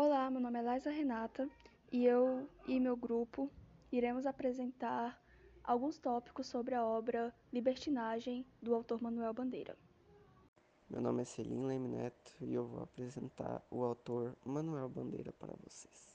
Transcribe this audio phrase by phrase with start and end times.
[0.00, 1.48] Olá, meu nome é Laisa Renata
[1.90, 3.50] e eu e meu grupo
[3.90, 5.20] iremos apresentar
[5.64, 9.76] alguns tópicos sobre a obra Libertinagem do autor Manuel Bandeira.
[10.88, 15.52] Meu nome é Celim Leme Neto e eu vou apresentar o autor Manuel Bandeira para
[15.66, 16.14] vocês.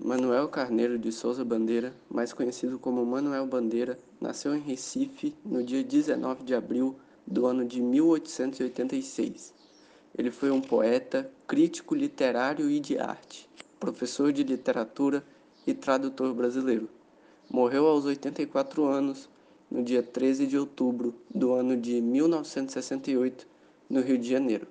[0.00, 5.84] Manuel Carneiro de Souza Bandeira, mais conhecido como Manuel Bandeira, nasceu em Recife no dia
[5.84, 9.60] 19 de abril do ano de 1886
[10.16, 13.48] ele foi um poeta, crítico literário e de arte,
[13.78, 15.24] professor de literatura
[15.66, 16.88] e tradutor brasileiro.
[17.48, 19.28] Morreu aos 84 anos,
[19.70, 23.46] no dia 13 de outubro do ano de 1968,
[23.88, 24.66] no Rio de Janeiro.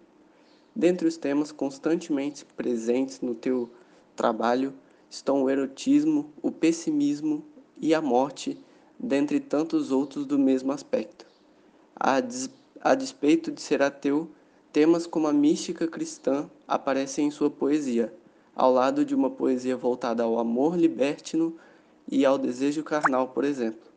[0.75, 3.69] Dentre os temas constantemente presentes no teu
[4.15, 4.73] trabalho
[5.09, 7.43] estão o erotismo, o pessimismo
[7.79, 8.57] e a morte,
[8.97, 11.25] dentre tantos outros do mesmo aspecto.
[11.95, 12.49] A, des
[12.81, 14.29] a despeito de ser ateu,
[14.71, 18.13] Temas como a mística cristã aparecem em sua poesia,
[18.55, 21.55] ao lado de uma poesia voltada ao amor libertino
[22.07, 23.89] e ao desejo carnal, por exemplo.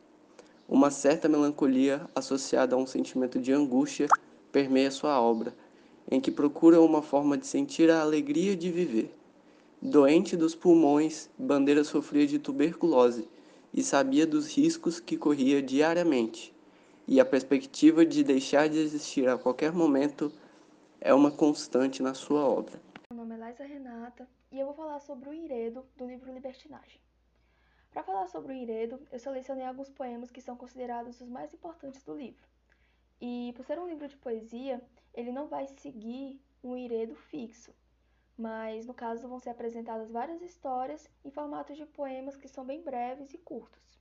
[0.67, 4.07] Uma certa melancolia associada a um sentimento de angústia
[4.51, 5.53] permeia sua obra,
[6.09, 9.13] em que procura uma forma de sentir a alegria de viver.
[9.79, 13.27] Doente dos pulmões, Bandeira sofria de tuberculose
[13.71, 16.51] e sabia dos riscos que corria diariamente,
[17.07, 20.31] e a perspectiva de deixar de existir a qualquer momento
[21.05, 22.81] é uma constante na sua obra.
[23.11, 27.01] Meu nome é Laisa Renata e eu vou falar sobre o enredo do livro Libertinagem.
[27.91, 32.01] Para falar sobre o enredo, eu selecionei alguns poemas que são considerados os mais importantes
[32.05, 32.47] do livro.
[33.19, 34.81] E por ser um livro de poesia,
[35.13, 37.75] ele não vai seguir um enredo fixo,
[38.37, 42.81] mas no caso vão ser apresentadas várias histórias em formato de poemas que são bem
[42.81, 43.99] breves e curtos.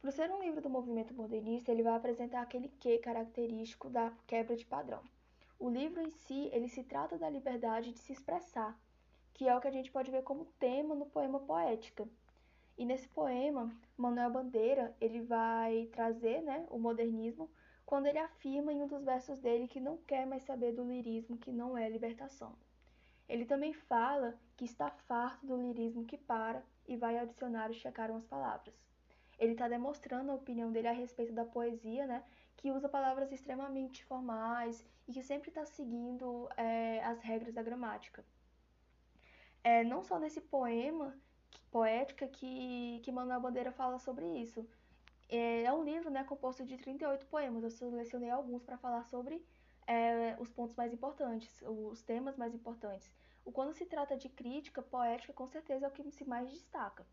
[0.00, 4.56] Por ser um livro do movimento modernista, ele vai apresentar aquele quê característico da quebra
[4.56, 5.02] de padrão.
[5.58, 8.78] O livro em si, ele se trata da liberdade de se expressar,
[9.34, 12.08] que é o que a gente pode ver como tema no poema Poética.
[12.76, 17.50] E nesse poema, Manuel Bandeira, ele vai trazer, né, o modernismo
[17.84, 21.38] quando ele afirma em um dos versos dele que não quer mais saber do lirismo,
[21.38, 22.54] que não é libertação.
[23.28, 28.10] Ele também fala que está farto do lirismo que para e vai ao dicionário checar
[28.10, 28.74] umas palavras.
[29.38, 32.22] Ele está demonstrando a opinião dele a respeito da poesia, né,
[32.58, 38.24] que usa palavras extremamente formais e que sempre está seguindo é, as regras da gramática.
[39.62, 41.16] É, não só nesse poema
[41.70, 44.68] poética que, que Manuel Bandeira fala sobre isso.
[45.28, 47.62] É, é um livro né, composto de 38 poemas.
[47.62, 49.44] Eu selecionei alguns para falar sobre
[49.86, 53.08] é, os pontos mais importantes, os temas mais importantes.
[53.44, 57.06] O quando se trata de crítica poética, com certeza é o que se mais destaca.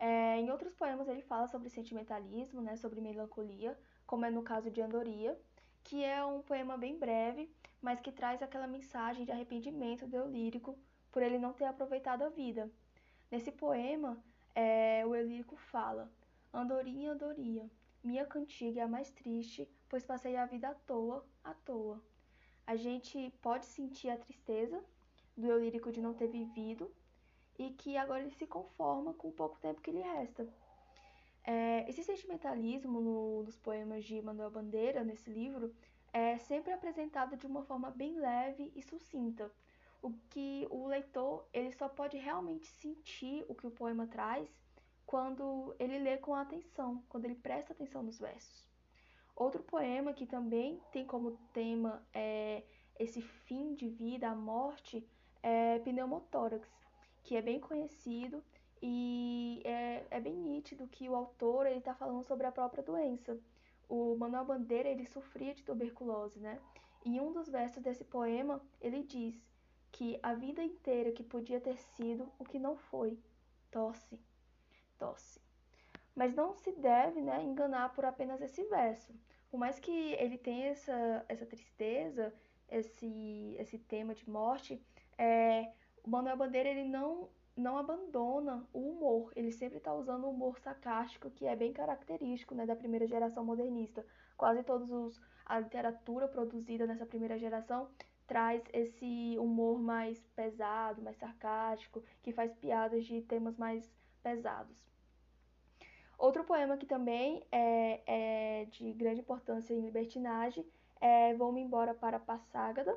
[0.00, 4.70] É, em outros poemas ele fala sobre sentimentalismo, né, sobre melancolia, como é no caso
[4.70, 5.38] de Andoria,
[5.84, 10.26] que é um poema bem breve, mas que traz aquela mensagem de arrependimento do eu
[10.26, 10.78] lírico
[11.12, 12.70] por ele não ter aproveitado a vida.
[13.30, 14.18] Nesse poema,
[14.54, 16.10] é, o eu lírico fala:
[16.54, 17.70] Andorinha, Andorinha,
[18.02, 22.02] minha cantiga é a mais triste, pois passei a vida à toa, à toa.
[22.66, 24.82] A gente pode sentir a tristeza
[25.36, 26.90] do eu lírico de não ter vivido
[27.58, 30.48] e que agora ele se conforma com o pouco tempo que lhe resta.
[31.44, 35.74] É, esse sentimentalismo no, nos poemas de Manuel Bandeira, nesse livro,
[36.12, 39.50] é sempre apresentado de uma forma bem leve e sucinta,
[40.02, 44.48] o que o leitor ele só pode realmente sentir o que o poema traz
[45.04, 48.68] quando ele lê com atenção, quando ele presta atenção nos versos.
[49.34, 52.62] Outro poema que também tem como tema é,
[52.98, 55.06] esse fim de vida, a morte,
[55.42, 56.68] é Pneumotórax,
[57.22, 58.42] que é bem conhecido
[58.82, 63.38] e é, é bem nítido que o autor ele está falando sobre a própria doença.
[63.88, 66.60] O Manuel Bandeira ele sofria de tuberculose, né?
[67.04, 69.34] Em um dos versos desse poema ele diz
[69.90, 73.18] que a vida inteira que podia ter sido o que não foi,
[73.70, 74.18] tosse,
[74.98, 75.40] tosse.
[76.14, 79.14] Mas não se deve, né, enganar por apenas esse verso.
[79.50, 82.34] Por mais que ele tenha essa, essa tristeza,
[82.68, 84.82] esse, esse tema de morte,
[85.16, 85.72] é,
[86.02, 87.28] o Manuel Bandeira ele não
[87.58, 92.54] não abandona o humor, ele sempre está usando o humor sarcástico, que é bem característico
[92.54, 94.04] né, da primeira geração modernista.
[94.36, 97.88] Quase todos os a literatura produzida nessa primeira geração
[98.26, 103.90] traz esse humor mais pesado, mais sarcástico, que faz piadas de temas mais
[104.22, 104.86] pesados.
[106.18, 110.66] Outro poema que também é, é de grande importância em libertinagem
[111.00, 112.94] é Vou-me embora para Passágada,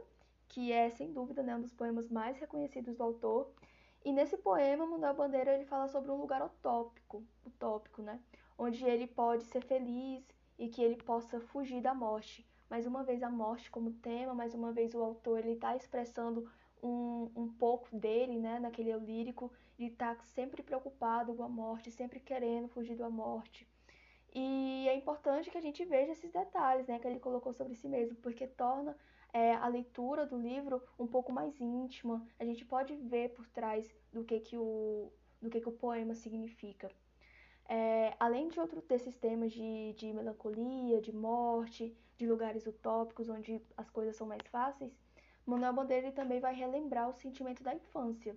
[0.50, 3.50] que é sem dúvida né, um dos poemas mais reconhecidos do autor
[4.04, 8.20] e nesse poema, Manuel Bandeira ele fala sobre um lugar utópico, utópico, né?
[8.58, 10.24] Onde ele pode ser feliz
[10.58, 12.48] e que ele possa fugir da morte.
[12.70, 16.50] Mais uma vez a morte como tema, mais uma vez o autor ele está expressando
[16.82, 21.92] um, um pouco dele, né, naquele lírico, de estar tá sempre preocupado com a morte,
[21.92, 23.68] sempre querendo fugir da morte.
[24.34, 27.88] E é importante que a gente veja esses detalhes, né, que ele colocou sobre si
[27.88, 28.96] mesmo, porque torna
[29.34, 32.26] é, a leitura do livro um pouco mais íntima.
[32.40, 35.12] A gente pode ver por trás do que que o,
[35.42, 36.90] do que que o poema significa.
[37.68, 43.62] É, além de outros desses temas de, de melancolia, de morte, de lugares utópicos onde
[43.78, 44.92] as coisas são mais fáceis,
[45.46, 48.36] Manuel Bandeira também vai relembrar o sentimento da infância.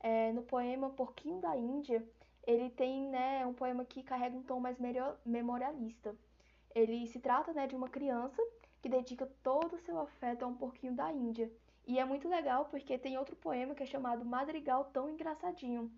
[0.00, 2.06] É, no poema Porquinho da Índia,
[2.46, 4.76] ele tem né, um poema que carrega um tom mais
[5.24, 6.14] memorialista.
[6.74, 8.42] Ele se trata né, de uma criança
[8.84, 11.50] que dedica todo o seu afeto a um porquinho da Índia.
[11.86, 15.90] E é muito legal porque tem outro poema que é chamado Madrigal Tão Engraçadinho,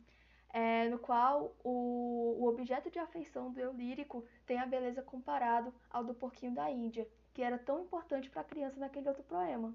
[0.50, 5.74] é, no qual o, o objeto de afeição do eu lírico tem a beleza comparado
[5.90, 9.74] ao do porquinho da Índia, que era tão importante para a criança naquele outro poema.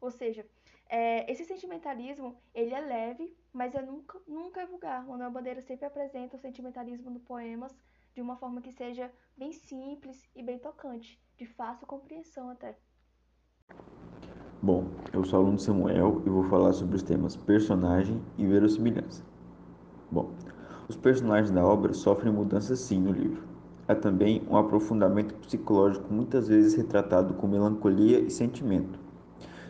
[0.00, 0.44] Ou seja,
[0.88, 5.06] é, esse sentimentalismo, ele é leve, mas é nunca, nunca é vulgar.
[5.06, 7.72] Manuel Bandeira sempre apresenta o sentimentalismo no poemas
[8.12, 12.76] de uma forma que seja bem simples e bem tocante, de fácil compreensão até.
[14.60, 19.24] Bom, eu sou o aluno Samuel e vou falar sobre os temas personagem e verossimilhança.
[20.10, 20.32] Bom,
[20.86, 23.42] os personagens da obra sofrem mudanças sim no livro.
[23.88, 28.98] Há também um aprofundamento psicológico muitas vezes retratado com melancolia e sentimento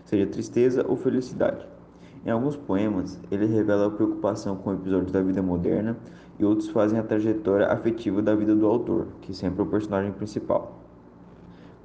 [0.05, 1.65] seja tristeza ou felicidade.
[2.27, 5.97] Em alguns poemas, ele revela a preocupação com episódios da vida moderna
[6.37, 10.11] e outros fazem a trajetória afetiva da vida do autor, que sempre é o personagem
[10.11, 10.80] principal.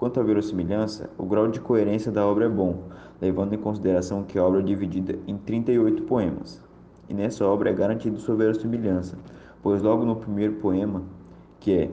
[0.05, 4.37] Quanto à verossimilhança, o grau de coerência da obra é bom, levando em consideração que
[4.37, 6.61] a obra é dividida em 38 poemas.
[7.09, 9.17] E nessa obra é garantido sua verossimilhança,
[9.63, 11.03] pois logo no primeiro poema,
[11.59, 11.91] que é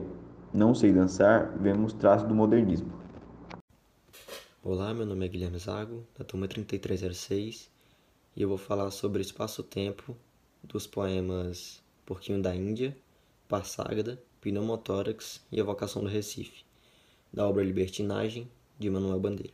[0.53, 2.93] Não Sei Dançar, vemos traços do modernismo.
[4.63, 7.67] Olá, meu nome é Guilherme Zago, da turma 3306,
[8.35, 10.15] e eu vou falar sobre espaço-tempo
[10.63, 12.95] dos poemas Porquinho da Índia,
[13.49, 16.63] Parságada, Pneumotórax e A Vocação do Recife,
[17.33, 18.47] da obra Libertinagem,
[18.77, 19.53] de Manuel Bandeira.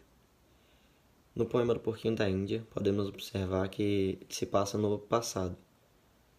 [1.33, 5.55] No poema do Porquinho da Índia, podemos observar que se passa no passado,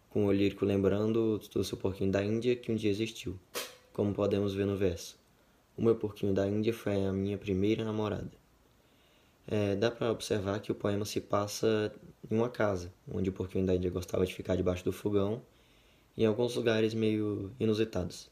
[0.09, 3.39] com o lírico lembrando do seu porquinho da Índia que um dia existiu,
[3.91, 5.17] como podemos ver no verso.
[5.75, 8.29] O meu porquinho da Índia foi a minha primeira namorada.
[9.47, 11.91] É, dá para observar que o poema se passa
[12.29, 15.41] em uma casa, onde o porquinho da Índia gostava de ficar debaixo do fogão,
[16.15, 18.29] em alguns lugares meio inusitados.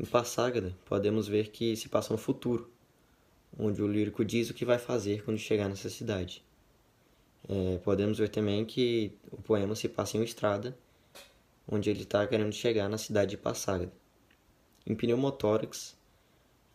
[0.00, 2.70] Em Passágada, podemos ver que se passa no futuro,
[3.58, 6.44] onde o lírico diz o que vai fazer quando chegar nessa cidade.
[7.48, 10.78] É, podemos ver também que o poema se passa em uma estrada,
[11.66, 13.92] onde ele está querendo chegar na cidade de Passágada.
[14.86, 15.96] Em Pneumotórax,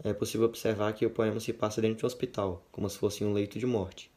[0.03, 3.23] é possível observar que o poema se passa dentro de um hospital, como se fosse
[3.23, 4.11] um leito de morte.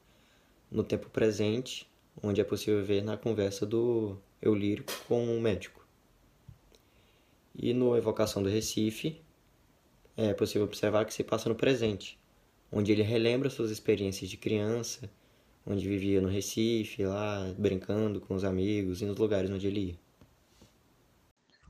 [0.69, 1.89] No tempo presente,
[2.21, 5.76] onde é possível ver na conversa do eu lírico com o médico.
[7.59, 9.21] E no Evocação do Recife,
[10.17, 12.19] é possível observar que se passa no presente,
[12.71, 15.11] onde ele relembra suas experiências de criança,
[15.67, 19.99] onde vivia no Recife, lá brincando com os amigos e nos lugares onde ele ia.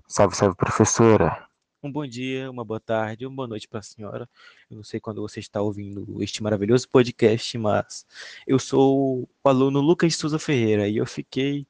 [0.09, 1.47] Salve, salve, professora!
[1.83, 4.29] Um bom dia, uma boa tarde, uma boa noite para a senhora.
[4.69, 8.05] Eu não sei quando você está ouvindo este maravilhoso podcast, mas
[8.47, 11.67] eu sou o aluno Lucas Souza Ferreira e eu fiquei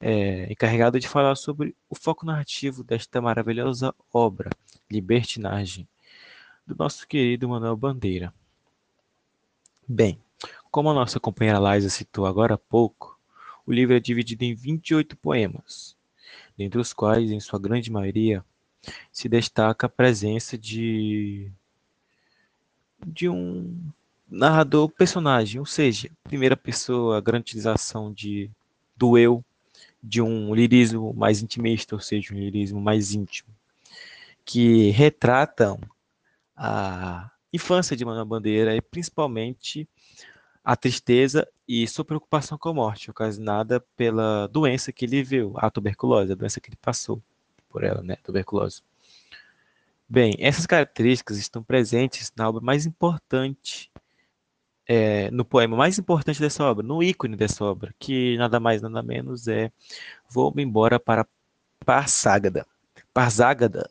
[0.00, 4.50] é, encarregado de falar sobre o foco narrativo desta maravilhosa obra,
[4.90, 5.88] Libertinagem,
[6.66, 8.32] do nosso querido Manuel Bandeira.
[9.86, 10.18] Bem,
[10.70, 13.18] como a nossa companheira Liza citou agora há pouco,
[13.66, 15.96] o livro é dividido em 28 poemas,
[16.56, 18.44] dentre os quais, em sua grande maioria,
[19.10, 21.50] se destaca a presença de
[23.06, 23.90] de um
[24.28, 28.50] narrador personagem, ou seja, primeira pessoa, a garantização de
[28.96, 29.44] do eu,
[30.06, 33.48] de um lirismo mais intimista, ou seja, um lirismo mais íntimo,
[34.44, 35.80] que retratam
[36.56, 39.88] a infância de Manuel Bandeira e principalmente
[40.64, 45.68] a tristeza e sua preocupação com a morte, ocasionada pela doença que ele viu, a
[45.70, 47.20] tuberculose, a doença que ele passou
[47.68, 48.82] por ela, né, tuberculose.
[50.08, 53.90] Bem, essas características estão presentes na obra mais importante,
[54.88, 59.02] é, no poema mais importante dessa obra, no ícone dessa obra, que nada mais, nada
[59.02, 59.72] menos é
[60.28, 61.26] Vou-me embora para
[61.84, 62.66] Parságada.
[63.12, 63.90] Parságada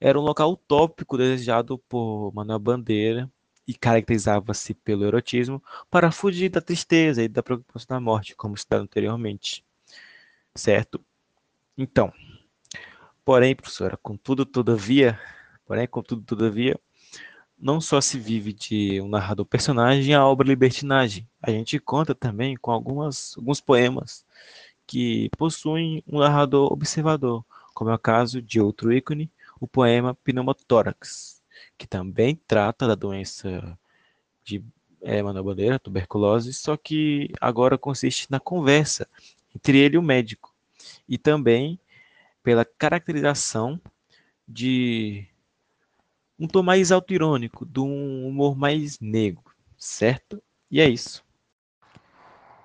[0.00, 3.30] era um local utópico desejado por Manuel Bandeira
[3.66, 8.84] e caracterizava-se pelo erotismo para fugir da tristeza e da preocupação da morte, como citado
[8.84, 9.64] anteriormente.
[10.54, 11.00] Certo?
[11.76, 12.12] Então,
[13.26, 15.18] Porém, professora, contudo, todavia,
[15.66, 16.78] porém, contudo, todavia,
[17.58, 21.28] não só se vive de um narrador personagem a obra Libertinagem.
[21.42, 24.24] A gente conta também com algumas, alguns poemas
[24.86, 27.44] que possuem um narrador observador,
[27.74, 31.42] como é o caso de outro ícone, o poema Pneumotórax,
[31.76, 33.76] que também trata da doença
[34.44, 34.62] de
[35.02, 39.08] é, Manuel Bandeira, tuberculose, só que agora consiste na conversa
[39.54, 40.54] entre ele e o médico,
[41.08, 41.80] e também
[42.42, 43.80] pela caracterização
[44.46, 45.26] de
[46.38, 49.42] um tom mais autoirônico, de um humor mais negro,
[49.78, 50.42] certo?
[50.70, 51.24] E é isso.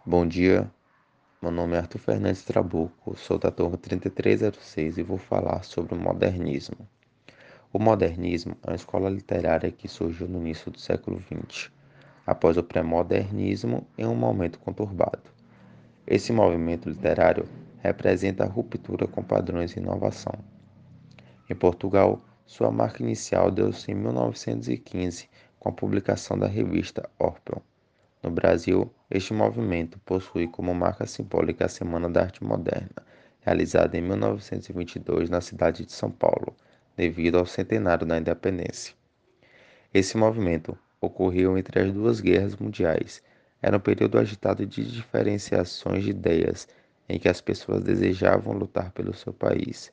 [0.05, 0.69] Bom dia,
[1.41, 5.97] meu nome é Arthur Fernandes Trabuco, sou da turma 3306 e vou falar sobre o
[5.97, 6.87] modernismo.
[7.71, 11.71] O modernismo é uma escola literária que surgiu no início do século XX,
[12.27, 15.31] após o pré-modernismo em um momento conturbado.
[16.05, 17.47] Esse movimento literário
[17.79, 20.33] representa a ruptura com padrões de inovação.
[21.49, 22.21] Em Portugal,
[22.51, 27.63] sua marca inicial deu-se em 1915 com a publicação da revista Orpel.
[28.21, 33.05] No Brasil, este movimento possui como marca simbólica a Semana da Arte Moderna,
[33.39, 36.53] realizada em 1922 na cidade de São Paulo,
[36.97, 38.93] devido ao centenário da independência.
[39.93, 43.23] Esse movimento ocorreu entre as duas guerras mundiais.
[43.61, 46.67] Era um período agitado de diferenciações de ideias,
[47.07, 49.89] em que as pessoas desejavam lutar pelo seu país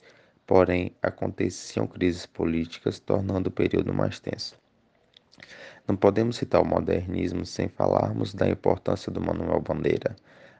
[0.49, 4.57] porém aconteciam crises políticas, tornando o período mais tenso.
[5.87, 10.17] Não podemos citar o modernismo sem falarmos da importância do Manuel Bandeira.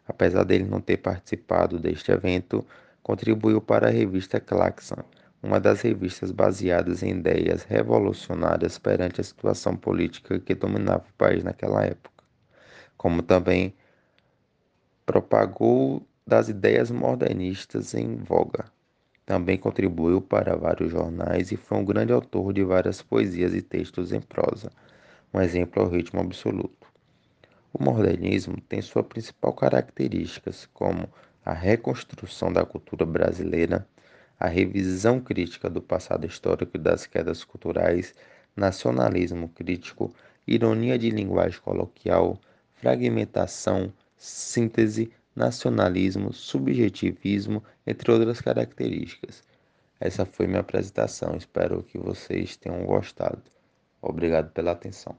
[0.07, 2.63] Apesar dele não ter participado deste evento,
[3.03, 5.03] contribuiu para a revista Claxon,
[5.43, 11.43] uma das revistas baseadas em ideias revolucionárias perante a situação política que dominava o país
[11.43, 12.25] naquela época,
[12.99, 13.75] como também
[15.07, 18.67] propagou das ideias modernistas em voga.
[19.29, 24.11] Também contribuiu para vários jornais e foi um grande autor de várias poesias e textos
[24.11, 24.71] em prosa.
[25.35, 26.87] Um exemplo é o ritmo absoluto.
[27.71, 31.07] O modernismo tem suas principais características, como
[31.45, 33.87] a reconstrução da cultura brasileira,
[34.41, 38.15] a revisão crítica do passado histórico e das quedas culturais,
[38.57, 40.11] nacionalismo crítico,
[40.47, 42.41] ironia de linguagem coloquial,
[42.77, 49.43] fragmentação, síntese, nacionalismo, subjetivismo, entre outras características.
[50.01, 53.43] Essa foi minha apresentação, espero que vocês tenham gostado.
[54.03, 55.17] Obrigado pela atenção.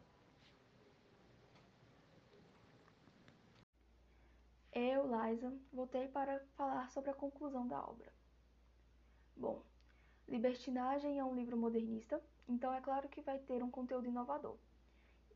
[4.73, 8.11] Eu, Liza, voltei para falar sobre a conclusão da obra.
[9.35, 9.63] Bom,
[10.27, 14.57] Libertinagem é um livro modernista, então é claro que vai ter um conteúdo inovador.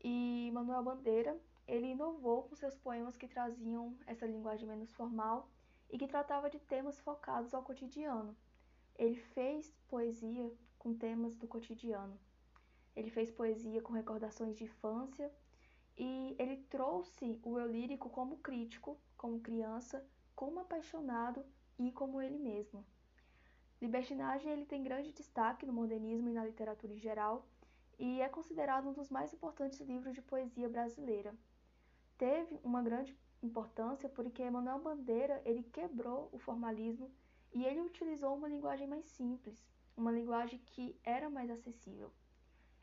[0.02, 5.48] E Manuel Bandeira ele inovou com seus poemas que traziam essa linguagem menos formal
[5.90, 8.36] e que tratava de temas focados ao cotidiano.
[8.96, 12.18] Ele fez poesia com temas do cotidiano.
[12.94, 15.32] Ele fez poesia com recordações de infância
[15.96, 21.44] e ele trouxe o eu lírico como crítico, como criança, como apaixonado
[21.78, 22.84] e como ele mesmo.
[23.80, 27.46] Libertinagem ele tem grande destaque no modernismo e na literatura em geral
[27.98, 31.34] e é considerado um dos mais importantes livros de poesia brasileira
[32.16, 37.10] teve uma grande importância porque Emanuel Bandeira ele quebrou o formalismo
[37.52, 39.64] e ele utilizou uma linguagem mais simples,
[39.96, 42.10] uma linguagem que era mais acessível.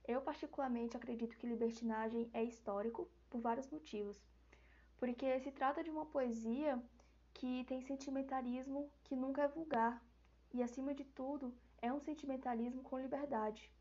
[0.07, 4.21] Eu particularmente acredito que libertinagem é histórico por vários motivos,
[4.97, 6.81] porque se trata de uma poesia
[7.33, 10.01] que tem sentimentalismo que nunca é vulgar
[10.53, 13.71] e acima de tudo é um sentimentalismo com liberdade,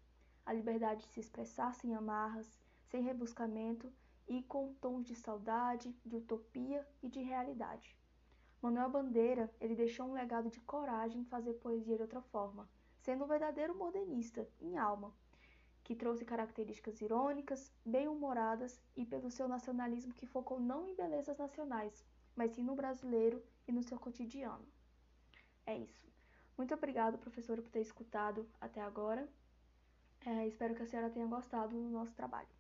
[0.47, 3.92] a liberdade de se expressar sem amarras, sem rebuscamento
[4.31, 7.97] e com tons de saudade, de utopia e de realidade.
[8.63, 12.71] Manuel Bandeira, ele deixou um legado de coragem em fazer poesia de outra forma,
[13.01, 15.13] sendo um verdadeiro modernista em alma,
[15.83, 22.07] que trouxe características irônicas, bem-humoradas e pelo seu nacionalismo que focou não em belezas nacionais,
[22.37, 24.65] mas sim no brasileiro e no seu cotidiano.
[25.67, 26.09] É isso.
[26.57, 29.29] Muito obrigado, professora, por ter escutado até agora.
[30.25, 32.60] É, espero que a senhora tenha gostado do nosso trabalho.